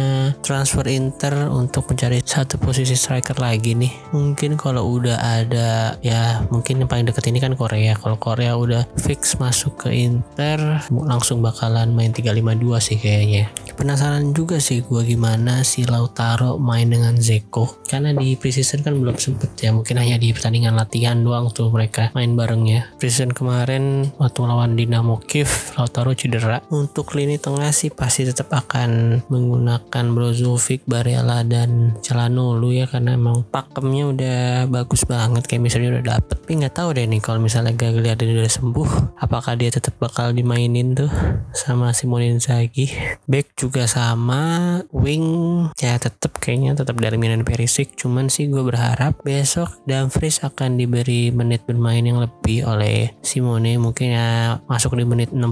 transfer 0.40 0.84
Inter 0.90 1.48
untuk 1.50 1.88
mencari 1.90 2.20
satu 2.20 2.58
posisi 2.60 2.98
striker 2.98 3.38
lagi 3.40 3.78
nih. 3.78 4.14
Mungkin 4.14 4.58
kalau 4.58 4.86
udah 4.98 5.16
ada 5.42 5.96
ya 6.04 6.44
mungkin 6.50 6.82
yang 6.84 6.90
paling 6.90 7.06
deket 7.06 7.30
ini 7.30 7.38
kan 7.38 7.54
Korea. 7.54 7.94
Kalau 7.94 8.18
Korea 8.18 8.58
udah 8.58 8.84
fix 9.00 9.38
masuk 9.38 9.86
ke 9.86 9.94
Inter 9.94 10.82
langsung 10.90 11.40
bakalan 11.40 11.94
main 11.94 12.10
3-5-2 12.10 12.82
sih 12.82 12.98
kayaknya. 12.98 13.50
Penasaran 13.74 14.34
juga 14.34 14.62
sih 14.62 14.82
gue 14.82 15.02
gimana 15.02 15.66
si 15.66 15.82
Lautaro 15.86 16.58
main 16.58 16.73
main 16.74 16.90
dengan 16.90 17.14
Zeko. 17.14 17.86
Karena 17.86 18.10
di 18.10 18.34
preseason 18.34 18.82
kan 18.82 18.98
belum 18.98 19.14
sempet 19.14 19.54
ya. 19.62 19.70
Mungkin 19.70 19.94
hanya 19.94 20.18
di 20.18 20.34
pertandingan 20.34 20.74
latihan 20.74 21.22
doang 21.22 21.54
tuh 21.54 21.70
mereka 21.70 22.10
main 22.18 22.34
bareng 22.34 22.66
ya. 22.66 22.90
Preseason 22.98 23.30
kemarin 23.30 24.10
waktu 24.18 24.42
lawan 24.42 24.74
Dinamo 24.74 25.22
Kiev 25.22 25.78
Lautaro 25.78 26.10
cedera. 26.18 26.58
Untuk 26.74 27.14
lini 27.14 27.38
tengah 27.38 27.70
sih 27.70 27.94
pasti 27.94 28.26
tetap 28.26 28.50
akan 28.50 29.22
menggunakan 29.30 30.04
Brozovic 30.10 30.82
Barella 30.90 31.46
dan 31.46 31.94
Calhanoglu 32.02 32.74
ya. 32.74 32.90
Karena 32.90 33.14
emang 33.14 33.46
pakemnya 33.46 34.10
udah 34.10 34.40
bagus 34.66 35.06
banget. 35.06 35.46
Kayak 35.46 35.62
misalnya 35.62 35.88
udah 36.00 36.04
dapet. 36.18 36.36
Tapi 36.42 36.52
nggak 36.60 36.74
tahu 36.74 36.88
deh 36.98 37.06
nih 37.06 37.20
kalau 37.22 37.38
misalnya 37.38 37.72
Gagliardini 37.76 38.40
udah 38.40 38.52
sembuh 38.52 38.90
apakah 39.20 39.60
dia 39.60 39.68
tetap 39.68 40.00
bakal 40.00 40.32
dimainin 40.32 40.96
tuh 40.96 41.12
sama 41.52 41.92
Simone 41.92 42.32
Inzaghi? 42.32 42.88
Back 43.28 43.52
juga 43.60 43.84
sama 43.84 44.80
wing 44.88 45.68
ya 45.76 46.00
tetap 46.00 46.40
kayaknya 46.40 46.63
kayaknya 46.64 46.80
tetap 46.80 46.96
Darmian 46.96 47.36
dan 47.36 47.44
Perisic. 47.44 47.92
Cuman 47.92 48.32
sih 48.32 48.48
gue 48.48 48.64
berharap 48.64 49.20
besok 49.20 49.68
Dumfries 49.84 50.40
akan 50.40 50.80
diberi 50.80 51.28
menit 51.28 51.60
bermain 51.68 52.00
yang 52.00 52.24
lebih 52.24 52.64
oleh 52.64 53.12
Simone. 53.20 53.76
Mungkin 53.76 54.16
ya 54.16 54.56
masuk 54.64 54.96
di 54.96 55.04
menit 55.04 55.28
60 55.28 55.44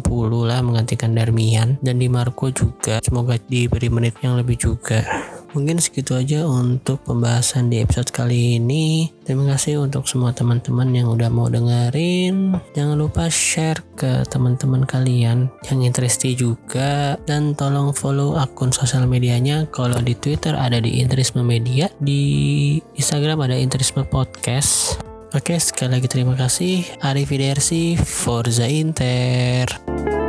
lah 0.48 0.64
menggantikan 0.64 1.12
Darmian. 1.12 1.76
Dan 1.84 2.00
di 2.00 2.08
Marco 2.08 2.48
juga. 2.48 3.04
Semoga 3.04 3.36
diberi 3.36 3.92
menit 3.92 4.16
yang 4.24 4.40
lebih 4.40 4.56
juga 4.56 5.04
mungkin 5.52 5.78
segitu 5.80 6.16
aja 6.16 6.44
untuk 6.48 7.04
pembahasan 7.04 7.68
di 7.68 7.80
episode 7.80 8.08
kali 8.12 8.56
ini. 8.60 9.12
Terima 9.22 9.54
kasih 9.54 9.84
untuk 9.84 10.08
semua 10.08 10.32
teman-teman 10.34 10.90
yang 10.92 11.12
udah 11.12 11.28
mau 11.28 11.46
dengerin. 11.46 12.56
Jangan 12.74 12.96
lupa 12.96 13.28
share 13.28 13.80
ke 13.94 14.24
teman-teman 14.28 14.88
kalian 14.88 15.52
yang 15.70 15.80
interesti 15.80 16.34
juga. 16.34 17.16
Dan 17.28 17.54
tolong 17.54 17.94
follow 17.94 18.40
akun 18.40 18.72
sosial 18.72 19.04
medianya. 19.06 19.68
Kalau 19.70 20.00
di 20.00 20.16
Twitter 20.16 20.56
ada 20.56 20.80
di 20.80 20.98
Interisme 20.98 21.44
Media. 21.44 21.92
Di 22.00 22.80
Instagram 22.96 23.46
ada 23.46 23.56
Interisme 23.56 24.02
Podcast. 24.08 24.98
Oke, 25.32 25.56
sekali 25.56 25.96
lagi 25.96 26.08
terima 26.12 26.36
kasih. 26.36 26.84
Arrivederci, 27.00 27.96
Forza 27.96 28.68
Inter. 28.68 30.21